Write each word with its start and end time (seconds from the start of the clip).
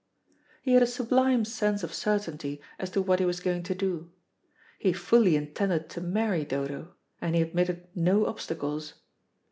He 0.63 0.73
had 0.73 0.81
a 0.81 0.87
sublime 0.87 1.45
sense 1.45 1.83
of 1.83 1.93
certainty 1.93 2.59
as 2.79 2.89
to 2.89 3.03
what 3.03 3.19
he 3.19 3.25
was 3.27 3.39
going 3.39 3.61
to 3.61 3.75
do. 3.75 4.09
He 4.79 4.93
fully 4.93 5.35
intended 5.35 5.89
to 5.89 6.01
marry 6.01 6.43
Dodo, 6.43 6.95
and 7.21 7.35
he 7.35 7.41
admitted 7.43 7.85
no 7.93 8.25
obstacles. 8.25 8.95